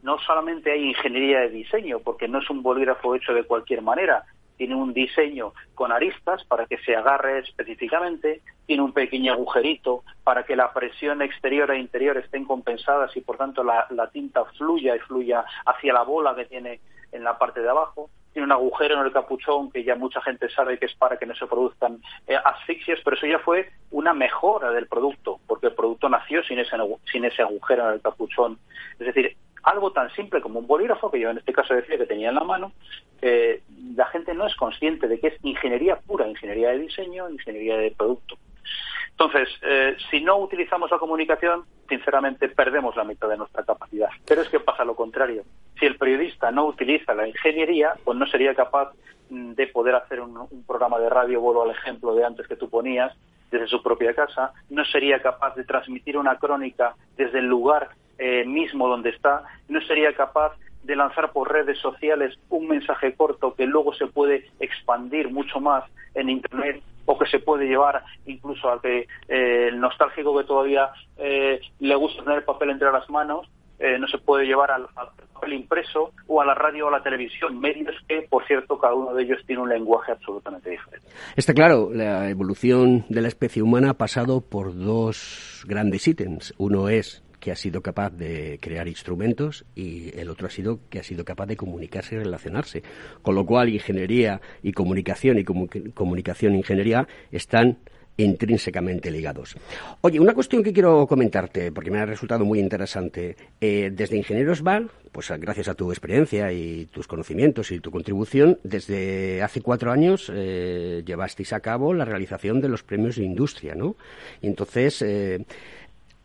[0.01, 4.23] no solamente hay ingeniería de diseño, porque no es un bolígrafo hecho de cualquier manera,
[4.59, 10.43] tiene un diseño con aristas para que se agarre específicamente, tiene un pequeño agujerito para
[10.43, 14.99] que la presión exterior e interior estén compensadas y por tanto la, tinta fluya y
[14.99, 16.81] fluya hacia la bola que tiene
[17.13, 20.49] en la parte de abajo tiene un agujero en el capuchón que ya mucha gente
[20.49, 24.13] sabe que es para que no se produzcan eh, asfixias, pero eso ya fue una
[24.13, 26.77] mejora del producto, porque el producto nació sin ese,
[27.11, 28.59] sin ese agujero en el capuchón.
[28.99, 32.05] Es decir, algo tan simple como un bolígrafo, que yo en este caso decía que
[32.05, 32.71] tenía en la mano,
[33.95, 37.91] la gente no es consciente de que es ingeniería pura, ingeniería de diseño, ingeniería de
[37.91, 38.37] producto.
[39.19, 44.07] Entonces, eh, si no utilizamos la comunicación, sinceramente perdemos la mitad de nuestra capacidad.
[44.25, 45.43] Pero es que pasa lo contrario.
[45.77, 48.93] Si el periodista no utiliza la ingeniería, pues no sería capaz
[49.29, 52.55] mm, de poder hacer un, un programa de radio, vuelvo al ejemplo de antes que
[52.55, 53.13] tú ponías,
[53.51, 57.89] desde su propia casa, no sería capaz de transmitir una crónica desde el lugar
[58.19, 60.53] eh, mismo donde está, no sería capaz
[60.83, 65.85] de lanzar por redes sociales un mensaje corto que luego se puede expandir mucho más
[66.15, 70.89] en Internet o que se puede llevar incluso a que eh, el nostálgico que todavía
[71.17, 73.49] eh, le gusta tener el papel entre las manos,
[73.79, 74.87] no se puede llevar al,
[75.33, 78.93] papel impreso o a la radio o a la televisión, medios que, por cierto, cada
[78.93, 81.07] uno de ellos tiene un lenguaje absolutamente diferente.
[81.37, 86.53] Está claro, la evolución de la especie humana ha pasado por dos grandes ítems.
[86.57, 90.99] Uno es que ha sido capaz de crear instrumentos y el otro ha sido que
[90.99, 92.83] ha sido capaz de comunicarse y relacionarse.
[93.21, 97.77] Con lo cual, ingeniería y comunicación y comunicación e ingeniería están
[98.23, 99.55] intrínsecamente ligados.
[100.01, 103.35] Oye, una cuestión que quiero comentarte, porque me ha resultado muy interesante.
[103.61, 108.59] Eh, desde Ingenieros Val, pues gracias a tu experiencia y tus conocimientos y tu contribución,
[108.63, 113.73] desde hace cuatro años eh, llevasteis a cabo la realización de los premios de industria,
[113.73, 113.95] ¿no?
[114.41, 115.45] Y entonces, eh,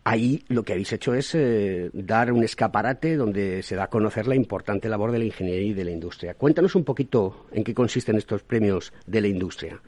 [0.07, 4.27] Ahí lo que habéis hecho es eh, dar un escaparate donde se da a conocer
[4.27, 6.35] la importante labor de la ingeniería y de la industria.
[6.35, 9.81] Cuéntanos un poquito en qué consisten estos premios de la industria.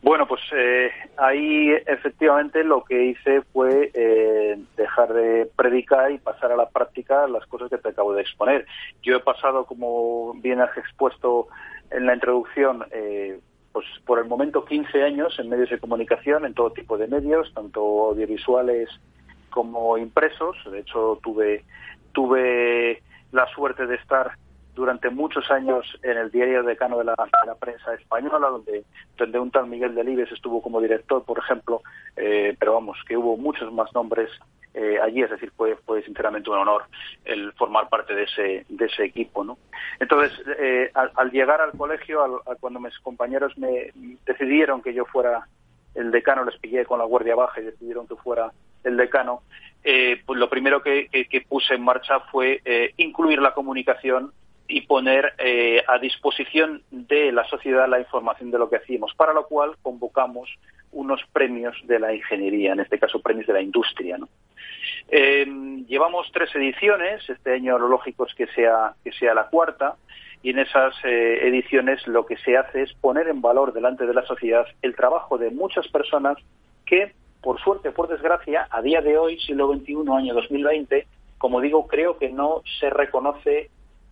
[0.00, 6.50] Bueno, pues eh, ahí efectivamente lo que hice fue eh, dejar de predicar y pasar
[6.50, 8.66] a la práctica las cosas que te acabo de exponer.
[9.02, 11.48] Yo he pasado, como bien has expuesto
[11.90, 12.86] en la introducción,
[13.72, 17.52] pues por el momento 15 años en medios de comunicación, en todo tipo de medios,
[17.54, 18.88] tanto audiovisuales
[19.50, 20.56] como impresos.
[20.70, 21.64] De hecho, tuve,
[22.12, 23.02] tuve
[23.32, 24.32] la suerte de estar
[24.74, 27.16] durante muchos años en el diario decano de la,
[27.58, 28.84] prensa española, donde,
[29.16, 31.82] donde un tal Miguel Delibes estuvo como director, por ejemplo,
[32.16, 34.30] eh, pero vamos, que hubo muchos más nombres
[34.72, 36.84] eh, allí, es decir, fue, fue sinceramente un honor
[37.24, 39.42] el formar parte de ese, de ese equipo.
[39.42, 39.58] ¿no?
[39.98, 43.92] Entonces, eh, al, llegar al colegio, cuando mis compañeros me
[44.24, 45.46] decidieron que yo fuera
[45.94, 48.52] el decano, les pillé con la guardia baja y decidieron que fuera
[48.84, 49.42] el decano,
[49.82, 52.62] eh, pues lo primero que, que, puse en marcha fue
[52.96, 54.32] incluir la comunicación
[54.70, 55.34] y poner
[55.86, 60.48] a disposición de la sociedad la información de lo que hacíamos, para lo cual convocamos
[60.92, 64.18] unos premios de la ingeniería, en este caso premios de la industria.
[64.18, 64.28] ¿no?
[65.08, 65.46] Eh,
[65.88, 69.96] llevamos tres ediciones, este año lo lógico es que sea, que sea la cuarta,
[70.42, 74.14] y en esas eh, ediciones lo que se hace es poner en valor delante de
[74.14, 76.38] la sociedad el trabajo de muchas personas
[76.86, 77.12] que,
[77.42, 81.06] por suerte, por desgracia, a día de hoy, siglo XXI, año 2020,
[81.38, 83.70] como digo, creo que no se reconoce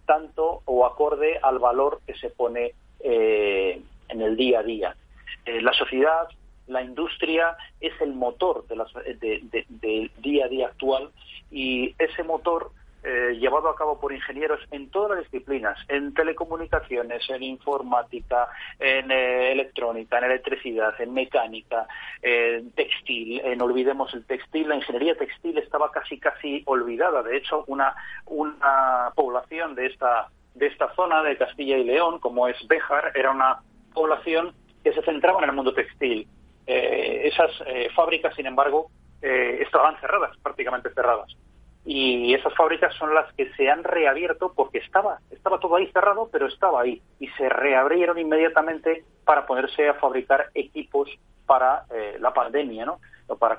[0.09, 4.97] tanto o acorde al valor que se pone eh, en el día a día.
[5.45, 6.29] la sociedad
[6.67, 11.11] la industria es el motor del día a día actual
[11.51, 12.71] y ese motor
[13.05, 18.49] eh, llevado a cabo por ingenieros en todas las disciplinas, en telecomunicaciones, en informática,
[18.81, 21.87] en eh, electrónica, en electricidad, en mecánica,
[22.23, 27.23] en textil, en olvidemos el textil, la ingeniería textil estaba casi casi olvidada.
[27.23, 27.95] De hecho, una,
[28.27, 33.31] una población de esta, de esta zona de Castilla y León, como es Béjar, era
[33.31, 33.61] una
[33.95, 36.27] población que se centraba en el mundo textil
[36.67, 38.91] eh, esas eh, fábricas, sin embargo,
[39.21, 41.37] estaban cerradas, prácticamente cerradas.
[41.85, 46.29] Y esas fábricas son las que se han reabierto porque estaba, estaba todo ahí cerrado,
[46.31, 47.01] pero estaba ahí.
[47.19, 51.09] Y se reabrieron inmediatamente para ponerse a fabricar equipos
[51.47, 51.85] para
[52.21, 53.01] la pandemia, ¿no?
[53.39, 53.59] Para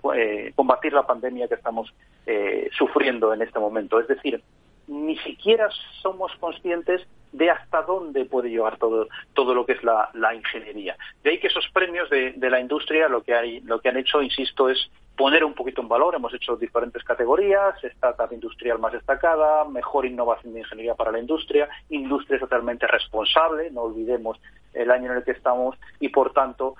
[0.55, 1.91] combatir la pandemia que estamos
[2.77, 3.99] sufriendo en este momento.
[3.99, 4.43] Es decir,
[4.89, 5.69] ni siquiera
[6.01, 7.01] somos conscientes
[7.31, 10.97] de hasta dónde puede llegar todo, todo lo que es la, ingeniería.
[11.23, 14.21] De ahí que esos premios de, la industria lo que, hay, lo que han hecho,
[14.21, 14.89] insisto, es
[15.19, 16.15] poner un poquito en valor.
[16.15, 21.67] Hemos hecho diferentes categorías, startup industrial más destacada, mejor innovación de ingeniería para la industria,
[21.89, 24.39] industria totalmente responsable, no olvidemos
[24.73, 26.77] el año en el que estamos y por tanto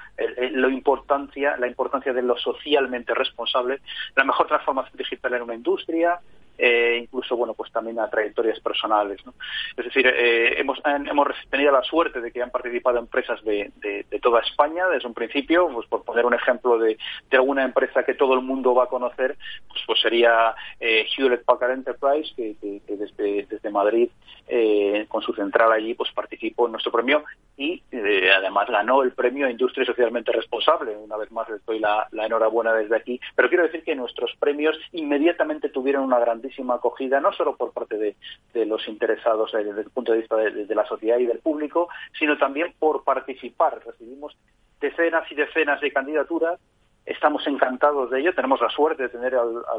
[0.52, 3.82] lo importancia, la importancia de lo socialmente responsable,
[4.16, 6.22] la mejor transformación digital en una industria,
[6.60, 9.34] eh, incluso, bueno, pues también a trayectorias personales, ¿no?
[9.78, 14.04] Es decir, eh, hemos, hemos tenido la suerte de que han participado empresas de, de,
[14.20, 16.98] toda España desde un principio, pues por poner un ejemplo de,
[17.30, 19.38] de alguna empresa que todo el mundo va a conocer,
[19.70, 22.56] pues, pues sería eh, Hewlett Packard Enterprise, que,
[22.88, 24.10] desde, desde Madrid,
[24.48, 27.24] eh, con su central allí, pues participó en nuestro premio
[27.56, 30.98] y eh, además ganó el premio Industria Socialmente Responsable.
[30.98, 33.20] Una vez más les doy la, enhorabuena desde aquí.
[33.36, 37.98] Pero quiero decir que nuestros premios inmediatamente tuvieron una grandísima acogida, no solo por parte
[37.98, 42.38] de, los interesados desde el punto de vista de, la sociedad y del público, sino
[42.38, 43.80] también por participar.
[43.86, 44.38] Recibimos
[44.80, 46.60] decenas y decenas de candidaturas
[47.06, 48.36] estamos encantados de ello.
[48.36, 49.36] Tenemos la suerte de tener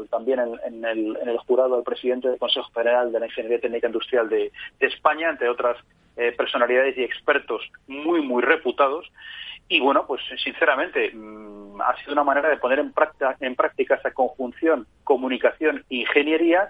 [0.09, 4.51] también en, el, jurado al presidente del Consejo General de la Ingeniería Técnica Industrial de
[4.79, 5.77] España, entre otras
[6.17, 9.11] eh, personalidades y expertos muy, muy reputados.
[9.67, 13.95] Y bueno, pues sinceramente mm, ha sido una manera de poner en práctica, en práctica
[13.95, 16.69] esa conjunción comunicación e ingeniería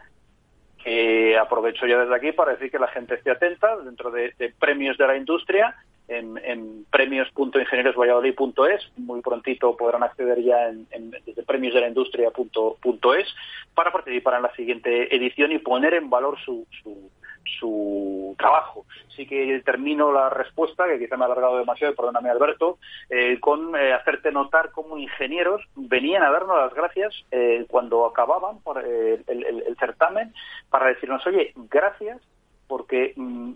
[0.84, 4.98] que aprovecho ya desde aquí para decir que la gente esté atenta dentro de, premios
[4.98, 5.76] de la industria
[6.08, 8.92] en, en premios.ingenieriosvalladolid.es.
[8.98, 13.28] Muy prontito podrán acceder ya en, en desde premiosdelaindustria.es
[13.76, 17.12] para participar en la siguiente edición y poner en valor su, su,
[17.60, 18.86] su trabajo.
[19.16, 22.78] Sí que termino la respuesta, que quizá me ha alargado demasiado, perdóname Alberto,
[23.10, 28.58] eh, con eh, hacerte notar cómo ingenieros venían a darnos las gracias eh, cuando acababan
[29.28, 30.34] el, certamen
[30.70, 32.22] para decirnos, oye, gracias
[32.68, 33.52] porque mm,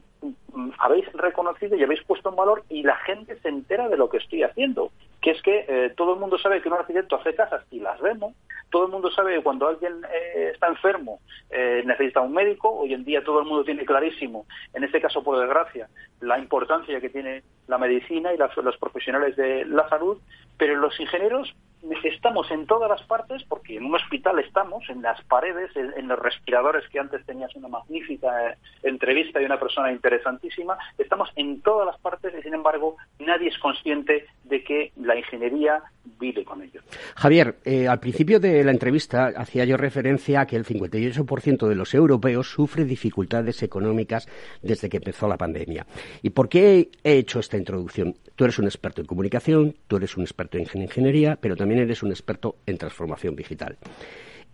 [0.54, 4.10] mm, habéis reconocido y habéis puesto en valor y la gente se entera de lo
[4.10, 4.92] que estoy haciendo.
[5.26, 8.36] Que es que todo el mundo sabe que un arquitecto hace casas y las vemos,
[8.70, 12.70] todo el mundo sabe que cuando alguien eh, está enfermo eh, necesita un médico.
[12.70, 15.88] Hoy en día todo el mundo tiene clarísimo, en este caso por desgracia,
[16.22, 20.18] la importancia que tiene la medicina y los profesionales de la salud,
[20.58, 21.56] pero los ingenieros
[22.04, 26.20] estamos en todas las partes, porque en un hospital estamos, en las paredes, en, los
[26.20, 31.86] respiradores que antes tenías una magnífica eh, entrevista y una persona interesantísima, estamos en todas
[31.86, 35.82] las partes y sin embargo nadie es consciente de que la ingeniería
[36.20, 36.82] vive con ello.
[37.16, 41.76] Javier, eh, al principio de la entrevista hacía yo referencia a que el 58% de
[41.76, 44.28] los europeos sufre dificultades económicas
[44.62, 45.86] desde que empezó la pandemia.
[46.22, 48.16] ¿Y por qué he hecho esta introducción?
[48.36, 52.04] Tú eres un experto en comunicación, tú eres un experto en ingeniería, pero también eres
[52.04, 53.78] un experto en transformación digital.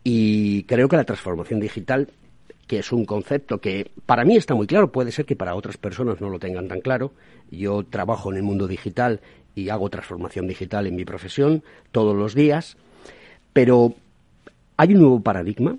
[0.03, 2.09] Y creo que la transformación digital,
[2.67, 5.77] que es un concepto que para mí está muy claro, puede ser que para otras
[5.77, 7.13] personas no lo tengan tan claro.
[7.49, 9.19] Yo trabajo en el mundo digital
[9.55, 12.77] y hago transformación digital en mi profesión todos los días,
[13.53, 13.95] pero
[14.77, 15.77] hay un nuevo paradigma.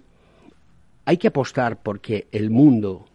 [1.04, 3.06] Hay que apostar porque el mundo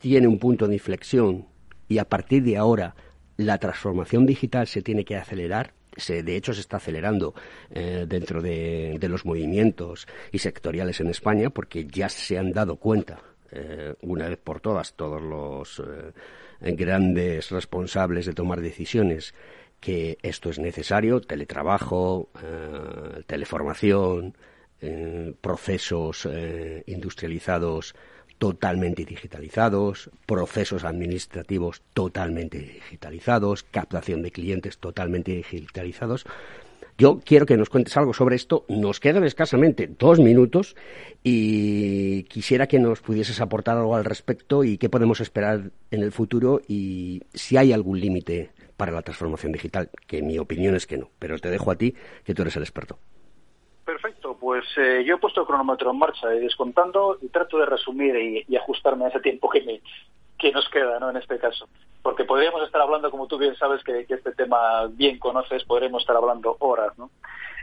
[0.00, 1.46] tiene un punto de inflexión
[1.88, 2.94] y a partir de ahora
[3.36, 5.72] la transformación digital se tiene que acelerar.
[5.96, 7.34] Se, de hecho, se está acelerando
[7.70, 13.20] eh, dentro de, los movimientos y sectoriales en España porque ya se han dado cuenta
[13.52, 19.34] eh, una vez por todas todos los eh, grandes responsables de tomar decisiones
[19.84, 22.30] que esto es necesario, teletrabajo,
[23.26, 24.34] teleformación,
[25.42, 26.26] procesos
[26.86, 27.94] industrializados
[28.38, 36.24] totalmente digitalizados, procesos administrativos totalmente digitalizados, captación de clientes totalmente digitalizados.
[36.96, 38.64] Yo quiero que nos cuentes algo sobre esto.
[38.68, 40.76] Nos quedan escasamente dos minutos
[41.22, 46.10] y quisiera que nos pudieses aportar algo al respecto y qué podemos esperar en el
[46.10, 50.98] futuro y si hay algún límite para la transformación digital, que mi opinión es que
[50.98, 51.08] no.
[51.18, 51.94] Pero te dejo a ti,
[52.24, 52.98] que tú eres el experto.
[53.84, 57.66] Perfecto, pues eh, yo he puesto el cronómetro en marcha y descontando y trato de
[57.66, 59.82] resumir y, ajustarme a ese tiempo que, me,
[60.38, 61.10] que nos queda ¿no?
[61.10, 61.68] en este caso.
[62.02, 66.16] Porque podríamos estar hablando, como tú bien sabes que, este tema bien conoces, podremos estar
[66.16, 66.96] hablando horas.
[66.96, 67.10] ¿no?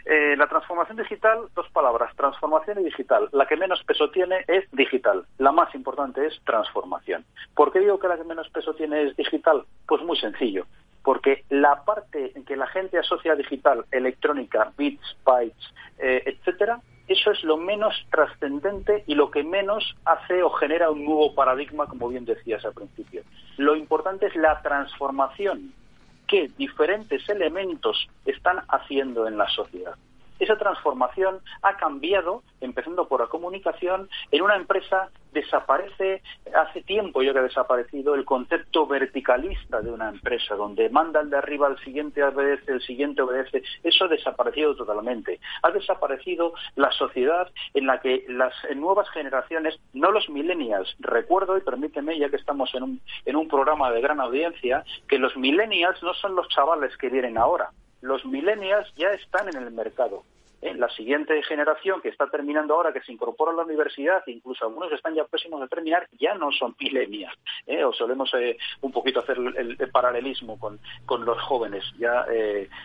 [0.06, 3.28] Eh, la transformación digital, dos palabras, transformación y digital.
[3.32, 5.26] La que menos peso tiene es digital.
[5.40, 7.26] La más importante es transformación.
[7.56, 9.66] ¿Por qué digo que la que menos peso tiene es digital?
[9.88, 10.68] Pues muy sencillo
[11.04, 17.32] porque la parte en que la gente asocia digital, electrónica, bits, bytes, eh, etcétera, eso
[17.32, 22.08] es lo menos trascendente y lo que menos hace o genera un nuevo paradigma, como
[22.10, 23.24] bien decías al principio.
[23.58, 25.74] Lo importante es la transformación
[26.28, 29.96] que diferentes elementos están haciendo en la sociedad.
[30.42, 36.24] Esa transformación ha cambiado, empezando por la comunicación, en una empresa desaparece,
[36.56, 41.30] hace tiempo ya que ha desaparecido el concepto verticalista de una empresa, donde manda el
[41.30, 45.40] de arriba, al siguiente obedece, el siguiente obedece, eso ha desaparecido totalmente.
[45.62, 51.62] Ha desaparecido la sociedad en la que las nuevas generaciones, no los millennials, recuerdo y
[51.62, 56.02] permíteme, ya que estamos en un, en un programa de gran audiencia, que los millennials
[56.02, 57.70] no son los chavales que vienen ahora,
[58.02, 60.24] los millennials ya están en el mercado
[60.62, 60.74] ¿eh?
[60.76, 64.92] La siguiente generación que está terminando ahora, que se incorpora a la universidad, incluso algunos
[64.92, 67.34] están ya próximos a terminar, ya no son milenias.
[67.66, 67.84] ¿eh?
[67.84, 70.80] O solemos eh, un poquito hacer el, paralelismo con,
[71.26, 71.84] los jóvenes.
[71.98, 72.26] Ya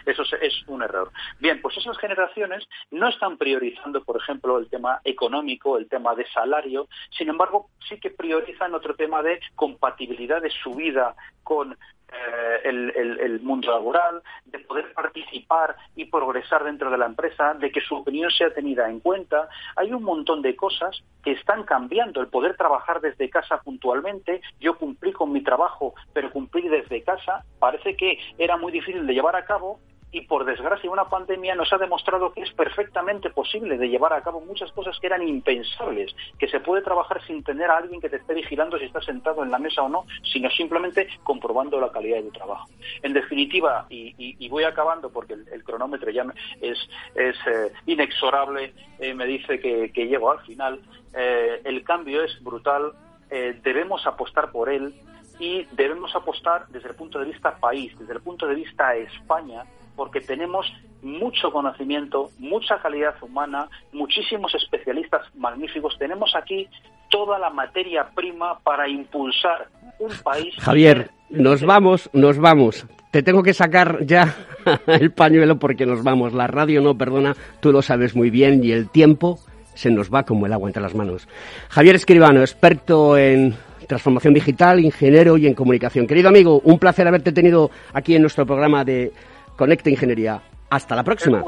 [0.04, 1.10] eso es, un error.
[1.38, 6.26] Bien, pues esas generaciones no están priorizando, por ejemplo, el tema económico, el tema de
[6.28, 6.88] salario.
[7.16, 11.14] Sin embargo, sí que priorizan otro tema de compatibilidad de su vida
[11.44, 11.76] con
[12.12, 17.80] eh, el, mundo laboral, de poder participar y progresar dentro de la empresa, de que
[17.80, 19.48] su opinión sea tenida en cuenta.
[19.76, 22.20] Hay un montón de cosas que están cambiando.
[22.20, 27.44] El poder trabajar desde casa puntualmente, yo cumplí con mi trabajo, pero cumplí desde casa,
[27.58, 29.80] parece que era muy difícil de llevar a cabo
[30.12, 34.22] y por desgracia una pandemia nos ha demostrado que es perfectamente posible de llevar a
[34.22, 38.08] cabo muchas cosas que eran impensables, que se puede trabajar sin tener a alguien que
[38.08, 41.90] te esté vigilando si estás sentado en la mesa o no, sino simplemente comprobando la
[41.90, 42.68] calidad de tu trabajo.
[43.02, 46.24] En definitiva, y, voy acabando porque el, cronómetro ya
[46.60, 46.78] es,
[47.14, 50.80] es eh, inexorable, eh, me dice que, llego al final,
[51.12, 52.92] eh, el cambio es brutal,
[53.28, 54.94] debemos apostar por él
[55.40, 59.64] y debemos apostar desde el punto de vista país, desde el punto de vista España,
[59.96, 60.66] porque tenemos
[61.02, 65.96] mucho conocimiento, mucha calidad humana, muchísimos especialistas magníficos.
[65.98, 66.68] Tenemos aquí
[67.10, 69.68] toda la materia prima para impulsar
[69.98, 70.54] un país.
[70.58, 72.86] Javier, nos vamos, nos vamos.
[73.10, 74.34] Te tengo que sacar ya
[74.86, 76.32] el pañuelo porque nos vamos.
[76.32, 79.38] La radio no perdona, tú lo sabes muy bien y el tiempo
[79.74, 81.28] se nos va como el agua entre las manos.
[81.68, 83.54] Javier Escribano, experto en
[83.86, 86.06] transformación digital, ingeniero y en comunicación.
[86.06, 89.12] Querido amigo, un placer haberte tenido aquí en nuestro programa de
[89.56, 90.42] Conecta Ingeniería.
[90.70, 91.42] Hasta la próxima.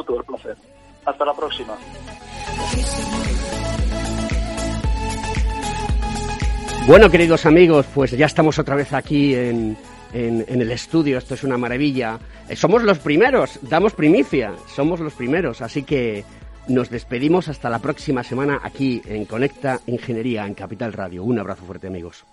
[1.05, 1.75] Hasta la próxima.
[6.87, 9.77] Bueno, queridos amigos, pues ya estamos otra vez aquí en,
[10.15, 11.19] en, el estudio.
[11.19, 12.19] Esto es una maravilla.
[12.49, 15.61] Eh, somos los primeros, damos primicia, somos los primeros.
[15.61, 16.25] Así que
[16.67, 21.25] nos despedimos hasta la próxima semana aquí en Conecta Ingeniería en Capital Radio.
[21.25, 22.25] Un abrazo fuerte, amigos.